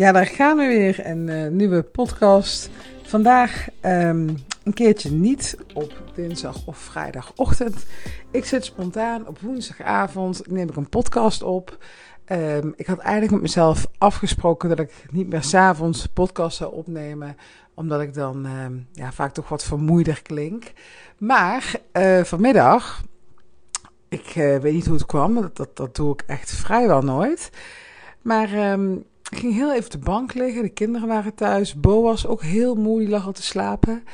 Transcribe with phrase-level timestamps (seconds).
[0.00, 1.06] Ja, daar gaan we weer.
[1.06, 2.70] Een uh, nieuwe podcast.
[3.02, 4.34] Vandaag um,
[4.64, 7.86] een keertje niet op dinsdag of vrijdagochtend.
[8.30, 10.50] Ik zit spontaan op woensdagavond.
[10.50, 11.84] Neem ik een podcast op.
[12.32, 17.36] Um, ik had eigenlijk met mezelf afgesproken dat ik niet meer s'avonds podcast zou opnemen.
[17.74, 20.72] Omdat ik dan um, ja, vaak toch wat vermoeider klink.
[21.18, 23.02] Maar uh, vanmiddag,
[24.08, 25.50] ik uh, weet niet hoe het kwam.
[25.54, 27.50] Dat, dat, doe ik echt vrijwel nooit.
[28.22, 28.78] Maar
[29.30, 30.62] ik ging heel even op de bank liggen.
[30.62, 31.74] De kinderen waren thuis.
[31.74, 32.98] Bo was ook heel moe.
[32.98, 34.04] Die lag al te slapen.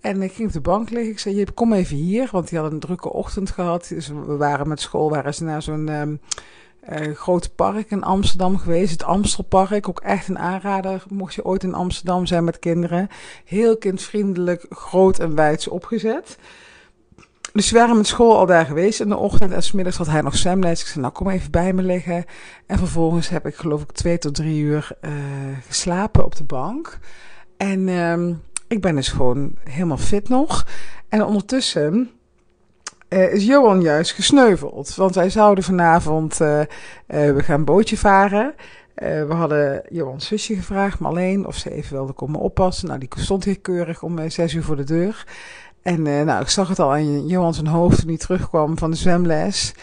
[0.00, 1.12] En ik ging op de bank liggen.
[1.12, 2.28] Ik zei, Jip, kom even hier.
[2.32, 3.86] Want die had een drukke ochtend gehad.
[3.88, 6.20] Dus we waren met school waren ze naar zo'n um,
[6.90, 8.90] uh, groot park in Amsterdam geweest.
[8.90, 9.88] Het Amstelpark.
[9.88, 11.04] Ook echt een aanrader.
[11.08, 13.08] Mocht je ooit in Amsterdam zijn met kinderen.
[13.44, 16.38] Heel kindvriendelijk, groot en wijds opgezet.
[17.52, 19.52] Dus we waren met school al daar geweest in de ochtend.
[19.52, 20.80] En smiddags had hij nog zwemles.
[20.80, 22.24] Ik zei, nou kom even bij me liggen.
[22.66, 25.10] En vervolgens heb ik geloof ik twee tot drie uur uh,
[25.66, 26.98] geslapen op de bank.
[27.56, 28.34] En uh,
[28.68, 30.66] ik ben dus gewoon helemaal fit nog.
[31.08, 32.10] En ondertussen
[33.08, 34.94] uh, is Johan juist gesneuveld.
[34.94, 36.60] Want wij zouden vanavond, uh,
[37.06, 38.54] we gaan bootje varen.
[38.94, 42.88] we hadden Johans zusje gevraagd, maar alleen of ze even wilde komen oppassen.
[42.88, 45.26] Nou, die stond hier keurig om zes uur voor de deur.
[45.82, 48.90] En uh, nou, ik zag het al aan Johan zijn hoofd toen hij terugkwam van
[48.90, 49.74] de zwemles.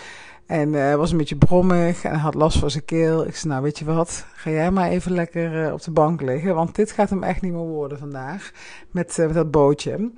[0.45, 3.27] En uh, was een beetje brommig en had last van zijn keel.
[3.27, 6.21] Ik zei, nou weet je wat, ga jij maar even lekker uh, op de bank
[6.21, 6.55] liggen.
[6.55, 8.51] Want dit gaat hem echt niet meer worden vandaag
[8.91, 10.11] met, met dat bootje.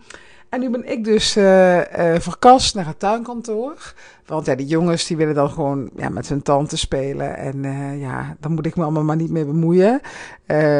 [0.51, 1.83] En nu ben ik dus uh, uh,
[2.19, 3.93] verkast naar het tuinkantoor.
[4.25, 7.37] Want ja, die jongens die willen dan gewoon ja, met hun tante spelen.
[7.37, 10.01] En uh, ja, dan moet ik me allemaal maar niet mee bemoeien.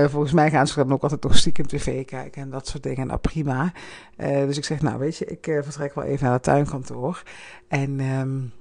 [0.10, 3.08] volgens mij gaan ze dan ook altijd nog stiekem tv kijken en dat soort dingen.
[3.08, 3.74] Nou, prima.
[4.18, 7.24] dus ik zeg, nou weet je, ik vertrek wel even naar het tuinkantoor.
[7.68, 8.00] En...
[8.00, 8.52] Um,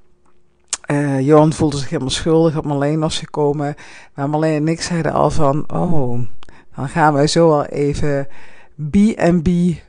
[1.20, 3.74] Johan voelde zich helemaal schuldig dat Marleen was gekomen.
[4.14, 6.20] Maar Marleen en ik zeiden al van, oh,
[6.76, 8.28] dan gaan wij zo wel even
[8.90, 9.48] B&B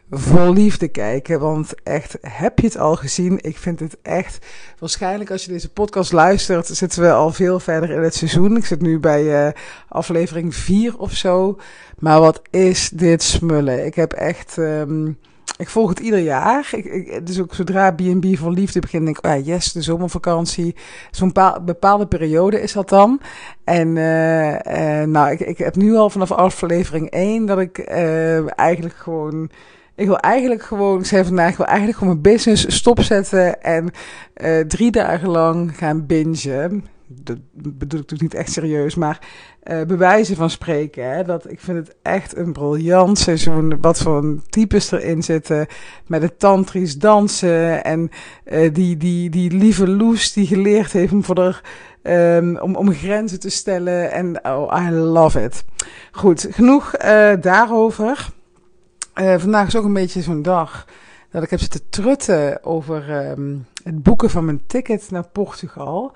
[0.10, 1.40] vol liefde kijken.
[1.40, 3.40] Want echt, heb je het al gezien?
[3.42, 4.46] Ik vind het echt...
[4.80, 8.58] Waarschijnlijk als je deze podcast luistert, zitten we al veel verder in het seizoen.
[8.58, 9.52] Ik zit nu bij uh,
[9.88, 11.60] aflevering 4 of zo.
[12.00, 13.86] Maar wat is dit smullen?
[13.86, 14.58] Ik heb echt...
[14.58, 15.18] Um,
[15.62, 16.70] ik volg het ieder jaar.
[16.72, 20.76] Ik, ik, dus ook zodra B&B voor liefde begint, denk ik, ah, yes, de zomervakantie.
[21.12, 21.34] Zo'n
[21.66, 23.22] bepaalde periode is dat dan.
[23.64, 28.60] En uh, uh, nou, ik, ik heb nu al vanaf aflevering 1 dat ik uh,
[28.60, 29.50] eigenlijk gewoon...
[29.96, 33.92] Ik wil eigenlijk gewoon, ik zei vandaag, ik wil eigenlijk gewoon mijn business stopzetten en
[34.42, 36.86] uh, drie dagen lang gaan bingen
[37.24, 39.20] dat bedoel ik natuurlijk niet echt serieus, maar
[39.64, 41.12] uh, bewijzen van spreken.
[41.12, 41.24] Hè?
[41.24, 43.78] Dat, ik vind het echt een briljant seizoen.
[43.82, 45.68] Wat voor types erin zitten.
[46.08, 47.84] Met het tantrisch dansen.
[47.84, 48.10] En
[48.46, 51.56] uh, die, die, die lieve Loes die geleerd heeft om, voor de,
[52.38, 54.12] um, om, om grenzen te stellen.
[54.12, 55.66] En oh, I love it.
[56.12, 58.30] Goed, genoeg uh, daarover.
[59.14, 60.86] vandaag is ook een beetje zo'n dag
[61.32, 66.12] dat ik heb zitten trutten over um, het boeken van mijn ticket naar Portugal.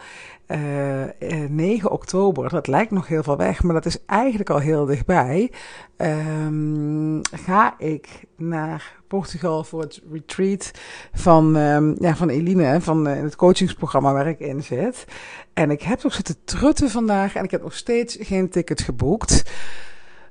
[0.47, 4.59] Uh, uh, 9 oktober, dat lijkt nog heel veel weg, maar dat is eigenlijk al
[4.59, 5.51] heel dichtbij.
[5.97, 10.71] Um, ga ik naar Portugal voor het retreat
[11.13, 15.05] van, um, ja, van Eline, van uh, het coachingsprogramma waar ik in zit.
[15.53, 19.43] En ik heb nog zitten trutten vandaag en ik heb nog steeds geen ticket geboekt.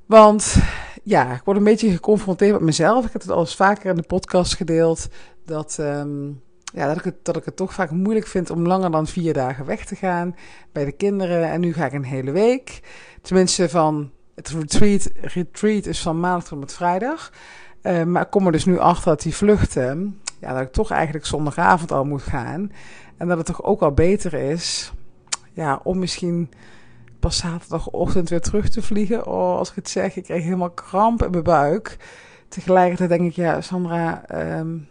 [0.07, 0.57] Want
[1.03, 3.07] ja, ik word een beetje geconfronteerd met mezelf.
[3.07, 5.09] Ik heb het al eens vaker in de podcast gedeeld.
[5.45, 6.43] Dat, um,
[6.75, 9.33] ja, dat, ik het, dat ik het toch vaak moeilijk vind om langer dan vier
[9.33, 10.37] dagen weg te gaan
[10.73, 11.51] bij de kinderen.
[11.51, 12.81] En nu ga ik een hele week.
[13.23, 17.33] Tenminste, van het retreat, retreat is van maandag tot met vrijdag.
[17.83, 20.91] Uh, maar ik kom er dus nu achter dat die vluchten, ja, dat ik toch
[20.91, 22.73] eigenlijk zondagavond al moet gaan.
[23.17, 24.93] En dat het toch ook wel beter is,
[25.53, 26.51] ja, om misschien
[27.21, 29.27] pas zaterdagochtend weer terug te vliegen.
[29.27, 31.97] Oh, als ik het zeg, ik krijg helemaal kramp in mijn buik.
[32.49, 34.25] Tegelijkertijd denk ik, ja, Sandra,
[34.59, 34.89] um,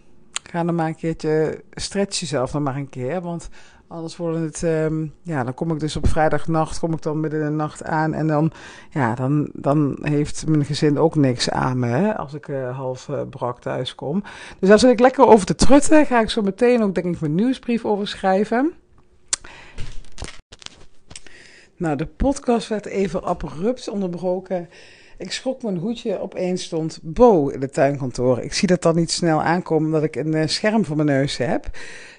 [0.54, 3.22] ga dan maar een keertje, stretch jezelf dan maar een keer.
[3.22, 3.50] Want
[3.88, 7.40] anders worden het, um, ja, dan kom ik dus op vrijdagnacht, kom ik dan midden
[7.40, 8.14] in de nacht aan.
[8.14, 8.52] En dan,
[8.90, 13.08] ja, dan, dan heeft mijn gezin ook niks aan me, hè, als ik uh, half
[13.08, 14.24] uh, brak thuis kom.
[14.60, 16.06] Dus daar zit ik lekker over te trutten.
[16.06, 18.74] Ga ik zo meteen ook, denk ik, mijn nieuwsbrief over schrijven.
[21.78, 24.70] Nou, de podcast werd even abrupt onderbroken.
[25.18, 28.40] Ik schrok mijn hoedje, opeens stond Bo in het tuinkantoor.
[28.40, 31.70] Ik zie dat dan niet snel aankomen, omdat ik een scherm voor mijn neus heb.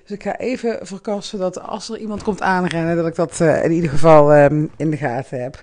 [0.02, 3.64] Dus ik ga even verkassen dat als er iemand komt aanrennen, dat ik dat uh,
[3.64, 5.62] in ieder geval um, in de gaten heb.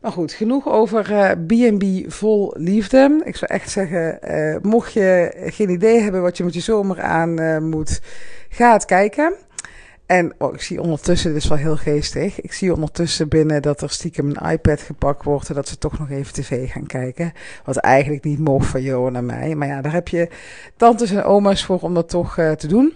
[0.00, 1.02] Maar goed, genoeg over
[1.46, 3.20] B&B uh, vol liefde.
[3.24, 4.18] Ik zou echt zeggen,
[4.62, 8.00] mocht je geen idee hebben wat je met je zomer aan moet,
[8.48, 9.34] ga het kijken.
[10.06, 12.40] En oh, ik zie ondertussen, dit is wel heel geestig.
[12.40, 15.48] Ik zie ondertussen binnen dat er stiekem een iPad gepakt wordt.
[15.48, 17.32] En dat ze toch nog even tv gaan kijken.
[17.64, 19.54] Wat eigenlijk niet mocht van Johan en mij.
[19.54, 20.28] Maar ja, daar heb je
[20.76, 22.92] tantes en oma's voor om dat toch uh, te doen.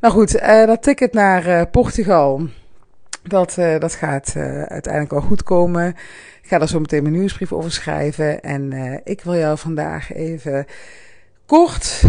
[0.00, 2.48] Nou goed, uh, dat ticket naar uh, Portugal.
[3.22, 4.32] Dat, dat gaat
[4.66, 5.88] uiteindelijk wel goed komen.
[6.42, 8.42] Ik ga daar zo meteen mijn nieuwsbrief over schrijven.
[8.42, 8.72] En
[9.04, 10.66] ik wil jou vandaag even
[11.46, 12.02] kort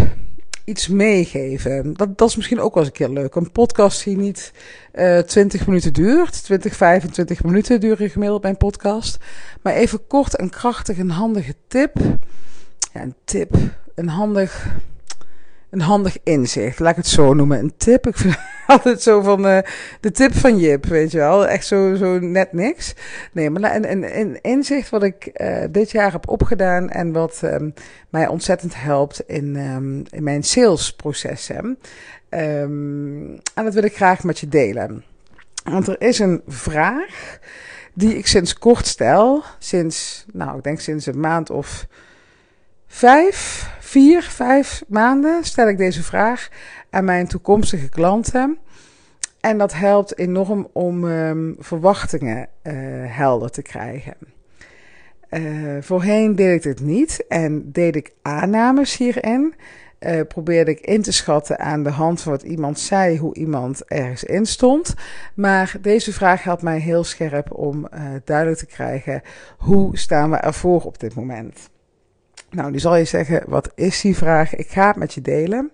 [0.64, 1.94] iets meegeven.
[1.94, 3.36] Dat, dat is misschien ook wel eens een keer leuk.
[3.36, 4.54] Een podcast die niet
[4.94, 6.44] uh, eh, 20 minuten duurt.
[6.44, 9.18] 20, 25 minuten duren gemiddeld bij een podcast.
[9.62, 11.96] Maar even kort en krachtig een handige tip.
[12.94, 13.56] Ja, een tip.
[13.96, 14.76] Een handig
[15.74, 16.80] een handig inzicht.
[16.80, 17.60] Laat ik het zo noemen.
[17.60, 18.08] Een tip.
[18.08, 18.36] Ik vind
[18.68, 19.58] altijd zo van uh,
[20.00, 21.48] de tip van Jip, weet je wel.
[21.48, 22.94] Echt zo, zo net niks.
[23.32, 27.74] Nee, maar een, een, inzicht wat ik uh, dit jaar heb opgedaan en wat um,
[28.10, 31.78] mij ontzettend helpt in, um, in mijn salesprocessen.
[32.30, 35.04] Um, en dat wil ik graag met je delen.
[35.64, 37.40] Want er is een vraag
[37.94, 39.44] die ik sinds kort stel.
[39.60, 41.88] Sinds, nou, ik denk sinds een maand of
[42.88, 43.53] vijf,
[43.94, 46.50] vier, vijf maanden stel ik deze vraag
[46.90, 48.58] aan mijn toekomstige klanten.
[49.40, 52.74] En dat helpt enorm om um, verwachtingen uh,
[53.06, 54.14] helder te krijgen.
[55.30, 59.54] Uh, voorheen deed ik dit niet en deed ik aannames hierin.
[60.00, 63.86] Uh, probeerde ik in te schatten aan de hand van wat iemand zei, hoe iemand
[63.88, 64.94] ergens in stond.
[65.34, 67.88] Maar deze vraag helpt mij heel scherp om
[68.24, 69.22] duidelijk te krijgen
[69.58, 71.72] hoe staan we ervoor op dit moment.
[72.54, 74.56] Nou, nu zal je zeggen, wat is die vraag?
[74.56, 75.72] Ik ga het met je delen.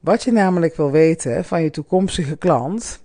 [0.00, 3.00] Wat je namelijk wil weten van je toekomstige klant.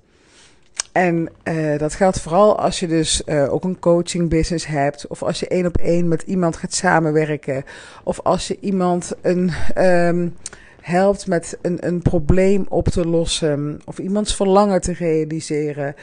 [0.91, 5.07] En uh, dat geldt vooral als je dus uh, ook een coaching business hebt.
[5.07, 7.63] Of als je één op één met iemand gaat samenwerken.
[8.03, 10.35] Of als je iemand een, um,
[10.81, 13.81] helpt met een, een probleem op te lossen.
[13.85, 15.95] Of iemands verlangen te realiseren.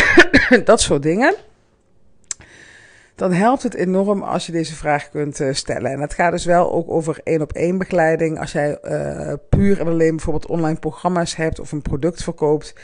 [0.64, 1.34] dat soort dingen
[3.20, 5.90] dan helpt het enorm als je deze vraag kunt uh, stellen.
[5.90, 8.38] En het gaat dus wel ook over één op één begeleiding.
[8.38, 12.74] Als jij uh, puur en alleen bijvoorbeeld online programma's hebt of een product verkoopt,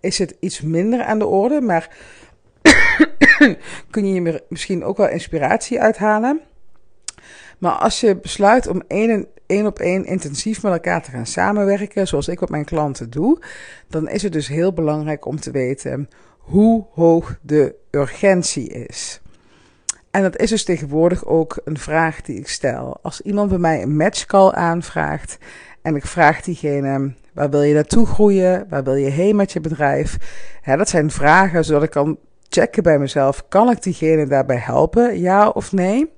[0.00, 1.60] is het iets minder aan de orde.
[1.60, 1.96] Maar
[3.90, 6.40] kun je je misschien ook wel inspiratie uithalen.
[7.58, 12.08] Maar als je besluit om één, één op één intensief met elkaar te gaan samenwerken,
[12.08, 13.38] zoals ik met mijn klanten doe,
[13.88, 16.08] dan is het dus heel belangrijk om te weten
[16.38, 19.20] hoe hoog de urgentie is.
[20.16, 22.98] En dat is dus tegenwoordig ook een vraag die ik stel.
[23.02, 25.38] Als iemand bij mij een matchcall aanvraagt
[25.82, 28.66] en ik vraag diegene: waar wil je naartoe groeien?
[28.68, 30.16] Waar wil je heen met je bedrijf?
[30.64, 32.18] dat zijn vragen zodat ik kan
[32.48, 35.20] checken bij mezelf: kan ik diegene daarbij helpen?
[35.20, 36.12] Ja of nee?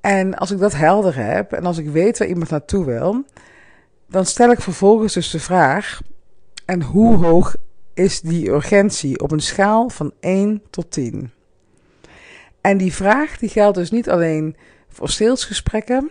[0.00, 3.24] En als ik dat helder heb en als ik weet waar iemand naartoe wil,
[4.08, 6.00] dan stel ik vervolgens dus de vraag:
[6.64, 7.56] en hoe hoog
[7.94, 11.30] is die urgentie op een schaal van 1 tot 10?
[12.60, 14.56] En die vraag die geldt dus niet alleen
[14.88, 16.10] voor salesgesprekken,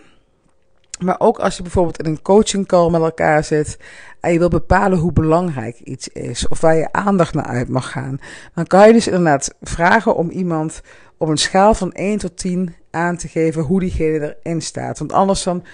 [0.98, 3.78] maar ook als je bijvoorbeeld in een coaching call met elkaar zit
[4.20, 7.90] en je wil bepalen hoe belangrijk iets is of waar je aandacht naar uit mag
[7.90, 8.20] gaan,
[8.54, 10.80] dan kan je dus inderdaad vragen om iemand
[11.16, 14.98] op een schaal van 1 tot 10 aan te geven hoe diegene erin staat.
[14.98, 15.64] Want anders dan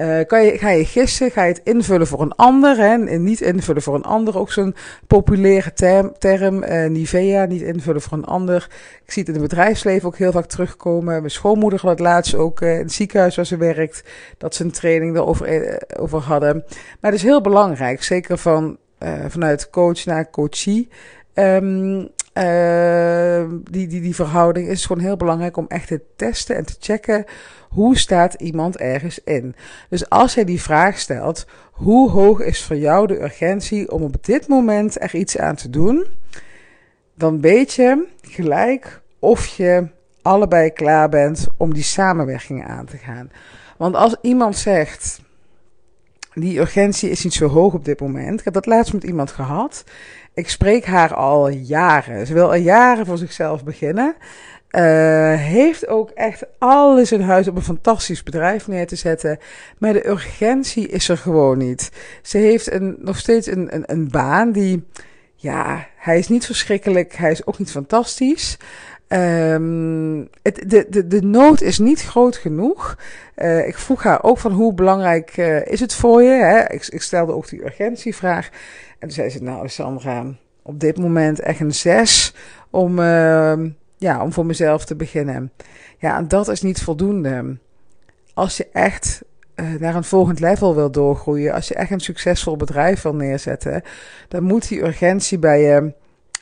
[0.00, 3.22] uh, kan je, ga je gissen, ga je het invullen voor een ander, hè, en
[3.22, 4.74] niet invullen voor een ander, ook zo'n
[5.06, 8.68] populaire term, term uh, Nivea, niet invullen voor een ander.
[9.04, 11.18] Ik zie het in het bedrijfsleven ook heel vaak terugkomen.
[11.18, 14.04] Mijn schoonmoeder had laatst ook uh, in het ziekenhuis waar ze werkt,
[14.38, 16.64] dat ze een training erover over hadden.
[17.00, 18.76] Maar het is heel belangrijk, zeker van,
[19.28, 20.88] vanuit coach naar coachie.
[21.34, 22.08] Um,
[22.40, 26.76] uh, die, die, die verhouding is gewoon heel belangrijk om echt te testen en te
[26.80, 27.24] checken
[27.68, 29.54] hoe staat iemand ergens in.
[29.88, 34.24] Dus als jij die vraag stelt, hoe hoog is voor jou de urgentie om op
[34.24, 36.06] dit moment er iets aan te doen,
[37.14, 39.86] dan weet je gelijk of je
[40.22, 43.30] allebei klaar bent om die samenwerking aan te gaan.
[43.76, 45.20] Want als iemand zegt,
[46.34, 48.38] die urgentie is niet zo hoog op dit moment.
[48.38, 49.84] Ik heb dat laatst met iemand gehad.
[50.40, 52.26] Ik spreek haar al jaren.
[52.26, 54.14] Ze wil al jaren voor zichzelf beginnen.
[54.70, 59.38] Uh, heeft ook echt alles in huis om een fantastisch bedrijf neer te zetten.
[59.78, 61.90] Maar de urgentie is er gewoon niet.
[62.22, 64.84] Ze heeft een, nog steeds een, een, baan die.
[65.34, 67.14] Ja, hij is niet verschrikkelijk.
[67.14, 68.58] Hij is ook niet fantastisch.
[69.08, 72.96] Um, het, de, de, de nood is niet groot genoeg.
[73.36, 76.30] Uh, ik vroeg haar ook van hoe belangrijk uh, is het voor je?
[76.30, 76.72] Hè?
[76.72, 78.50] Ik, ik, stelde ook die urgentievraag.
[79.00, 80.26] En zei ze, nou Sandra,
[80.62, 82.34] op dit moment echt een zes
[82.70, 83.58] om, uh,
[83.96, 85.52] ja, om voor mezelf te beginnen.
[85.98, 87.58] Ja, en dat is niet voldoende.
[88.34, 89.22] Als je echt
[89.78, 93.82] naar een volgend level wil doorgroeien, als je echt een succesvol bedrijf wil neerzetten,
[94.28, 95.92] dan moet die urgentie bij je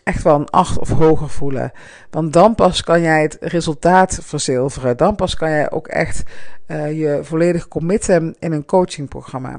[0.03, 1.73] echt wel een acht of hoger voelen.
[2.11, 4.97] Want dan pas kan jij het resultaat verzilveren.
[4.97, 6.23] Dan pas kan jij ook echt
[6.69, 9.59] uh, je volledig committen in een coachingprogramma.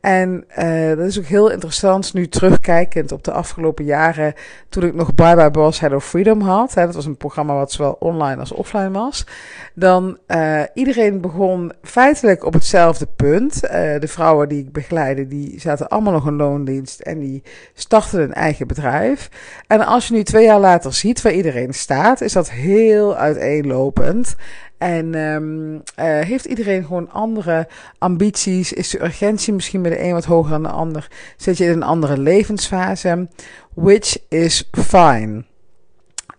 [0.00, 4.34] En uh, dat is ook heel interessant nu terugkijkend op de afgelopen jaren.
[4.68, 6.72] Toen ik nog Bye Bye Boss Head of Freedom had.
[6.74, 9.26] Dat was een programma wat zowel online als offline was.
[9.74, 13.60] Dan uh, iedereen begon feitelijk op hetzelfde punt.
[13.60, 17.00] de vrouwen die ik begeleide, die zaten allemaal nog in loondienst.
[17.00, 17.42] En die
[17.74, 19.30] startten een eigen bedrijf.
[19.66, 24.36] En als je nu twee jaar later ziet waar iedereen staat, is dat heel uiteenlopend.
[24.78, 27.68] En um, heeft iedereen gewoon andere
[27.98, 28.72] ambities?
[28.72, 31.08] Is de urgentie misschien bij de een wat hoger dan de ander?
[31.36, 33.28] Zit je in een andere levensfase?
[33.74, 35.44] Which is fine.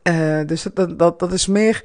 [0.03, 1.83] Uh, dus dat, dat, dat is meer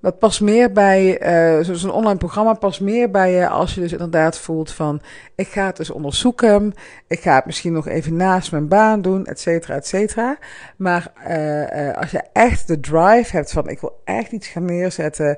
[0.00, 1.22] dat past meer bij,
[1.58, 5.00] uh, zo'n online programma past meer bij je als je dus inderdaad voelt van,
[5.34, 6.74] ik ga het dus onderzoeken,
[7.06, 10.38] ik ga het misschien nog even naast mijn baan doen, et cetera, et cetera.
[10.76, 14.64] Maar uh, uh, als je echt de drive hebt van, ik wil echt iets gaan
[14.64, 15.36] neerzetten,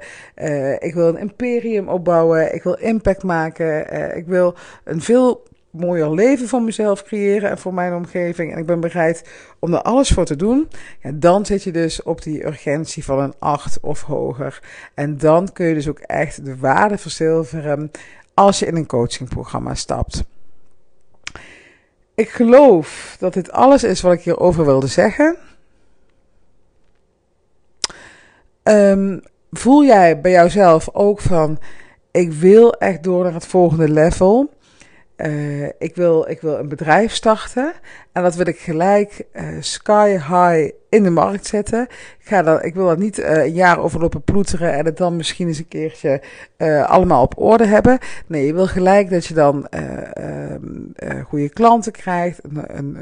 [0.79, 4.55] ik wil een imperium opbouwen, ik wil impact maken, ik wil
[4.85, 5.43] een veel
[5.73, 8.53] mooier leven voor mezelf creëren en voor mijn omgeving.
[8.53, 10.69] En ik ben bereid om er alles voor te doen.
[11.03, 14.63] Ja, dan zit je dus op die urgentie van een 8 of hoger.
[14.95, 17.91] En dan kun je dus ook echt de waarde verzilveren
[18.35, 20.25] als je in een coachingprogramma stapt.
[22.15, 25.37] Ik geloof dat dit alles is wat ik hierover wilde zeggen.
[28.63, 31.59] Um, voel jij bij jouzelf ook van:
[32.11, 34.51] ik wil echt door naar het volgende level?
[35.23, 37.73] Uh, ik, wil, ik wil een bedrijf starten
[38.13, 41.83] en dat wil ik gelijk uh, sky high in de markt zetten.
[42.19, 45.17] Ik, ga dat, ik wil dat niet uh, een jaar overlopen ploeteren en het dan
[45.17, 46.23] misschien eens een keertje
[46.87, 47.99] allemaal op orde hebben.
[48.27, 52.99] Nee, je wil gelijk dat je dan ehm, goede klanten krijgt, een,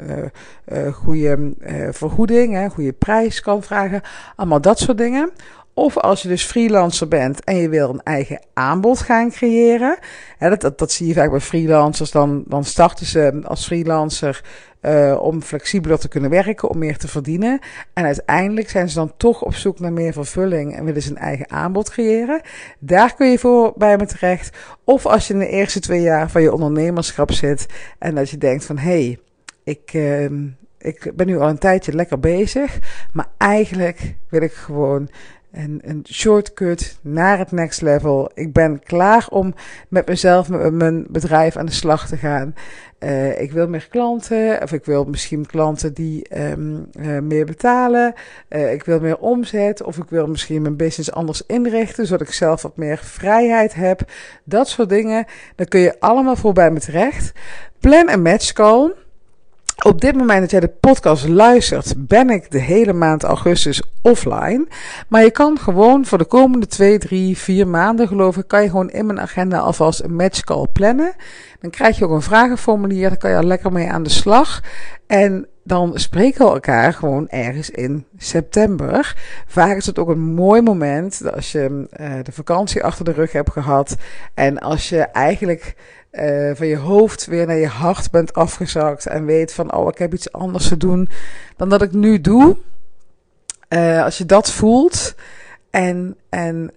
[0.65, 1.53] een goede
[1.91, 4.01] vergoeding, een goede prijs kan vragen.
[4.35, 5.31] Allemaal dat soort dingen.
[5.73, 9.97] Of als je dus freelancer bent en je wil een eigen aanbod gaan creëren.
[10.39, 12.11] Dat, dat, zie je vaak bij freelancers.
[12.11, 14.43] Dan, dan starten ze als freelancer
[14.81, 17.59] uh, om flexibeler te kunnen werken, om meer te verdienen.
[17.93, 21.17] En uiteindelijk zijn ze dan toch op zoek naar meer vervulling en willen ze een
[21.17, 22.41] eigen aanbod creëren.
[22.79, 24.57] Daar kun je voor bij me terecht.
[24.83, 27.65] Of als je in de eerste twee jaar van je ondernemerschap zit
[27.99, 29.19] en dat je denkt van hé, hey,
[29.63, 29.93] ik.
[29.93, 30.29] Uh,
[30.83, 32.79] ik ben nu al een tijdje lekker bezig,
[33.13, 35.09] maar eigenlijk wil ik gewoon
[35.51, 38.31] een, een shortcut naar het next level.
[38.33, 39.53] Ik ben klaar om
[39.87, 42.53] met mezelf, met mijn bedrijf aan de slag te gaan.
[42.99, 46.89] Uh, ik wil meer klanten, of ik wil misschien klanten die um,
[47.27, 48.13] meer betalen.
[48.49, 52.33] Uh, ik wil meer omzet, of ik wil misschien mijn business anders inrichten, zodat ik
[52.33, 54.01] zelf wat meer vrijheid heb.
[54.43, 57.31] Dat soort dingen, dan kun je allemaal voor bij me terecht.
[57.79, 58.93] Plan een match call.
[59.83, 64.67] Op dit moment dat jij de podcast luistert, ben ik de hele maand augustus offline.
[65.07, 68.69] Maar je kan gewoon voor de komende 2, 3, 4 maanden, geloof ik, kan je
[68.69, 71.13] gewoon in mijn agenda alvast een matchcall plannen.
[71.59, 74.61] Dan krijg je ook een vragenformulier, daar kan je al lekker mee aan de slag.
[75.07, 79.15] En dan spreken we elkaar gewoon ergens in september.
[79.47, 83.31] Vaak is het ook een mooi moment als je uh, de vakantie achter de rug
[83.31, 83.95] hebt gehad.
[84.33, 85.75] En als je eigenlijk
[86.11, 89.05] uh, van je hoofd weer naar je hart bent afgezakt.
[89.05, 91.09] En weet van, oh, ik heb iets anders te doen
[91.55, 92.57] dan dat ik nu doe.
[93.69, 95.15] Uh, als je dat voelt.
[95.69, 96.71] En, en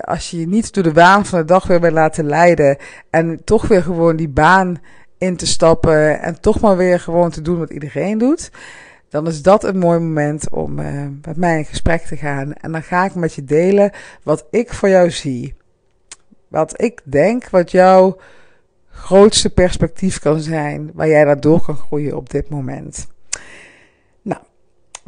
[0.00, 2.76] als je je niet door de waan van de dag weer wil laten leiden.
[3.10, 4.80] En toch weer gewoon die baan
[5.22, 6.20] in te stappen.
[6.20, 8.50] En toch maar weer gewoon te doen wat iedereen doet.
[9.08, 12.52] Dan is dat een mooi moment om uh, met mij in gesprek te gaan.
[12.52, 15.54] En dan ga ik met je delen wat ik voor jou zie.
[16.48, 18.14] Wat ik denk, wat jou
[18.90, 23.06] grootste perspectief kan zijn waar jij daardoor kan groeien op dit moment.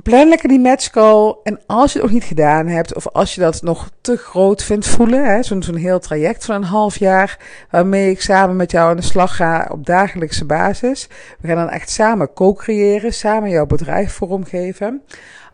[0.02, 1.36] Plan lekker die match call.
[1.42, 4.62] En als je het nog niet gedaan hebt, of als je dat nog te groot
[4.62, 7.38] vindt voelen, zo'n zo'n heel traject van een half jaar,
[7.70, 11.08] waarmee ik samen met jou aan de slag ga op dagelijkse basis.
[11.40, 15.02] We gaan dan echt samen co-creëren, samen jouw bedrijf vormgeven.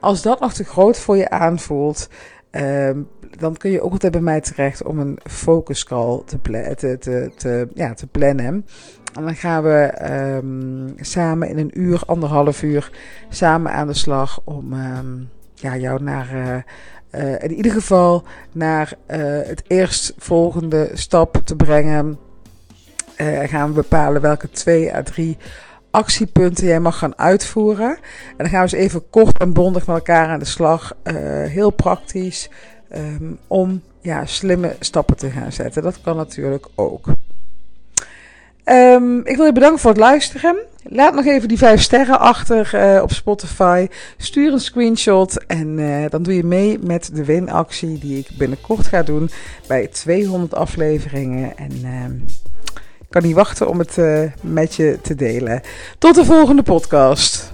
[0.00, 2.08] Als dat nog te groot voor je aanvoelt,
[2.50, 6.40] um, dan kun je ook altijd bij mij terecht om een focus call te,
[6.74, 8.66] te, te, te, ja, te plannen.
[9.14, 9.92] En dan gaan we
[10.36, 12.90] um, samen in een uur, anderhalf uur,
[13.28, 16.34] samen aan de slag om um, ja, jou naar.
[16.34, 16.56] Uh,
[17.22, 22.18] uh, in ieder geval naar uh, het eerstvolgende stap te brengen.
[23.46, 25.36] gaan we bepalen welke twee à drie
[25.90, 27.90] actiepunten jij mag gaan uitvoeren.
[28.28, 30.96] En dan gaan we eens even kort en bondig met elkaar aan de slag.
[31.44, 32.50] heel praktisch.
[32.96, 35.82] Um, om ja, slimme stappen te gaan zetten.
[35.82, 37.06] Dat kan natuurlijk ook.
[38.70, 40.56] Ehm, ik wil je bedanken voor het luisteren.
[40.82, 43.86] Laat nog even die vijf sterren achter uh, op Spotify.
[44.16, 48.86] Stuur een screenshot en uh, dan doe je mee met de winactie die ik binnenkort
[48.86, 49.30] ga doen
[49.66, 51.56] bij 200 afleveringen.
[51.56, 52.04] En uh,
[52.74, 55.60] ik kan niet wachten om het uh, met je te delen.
[55.98, 57.52] Tot de volgende podcast.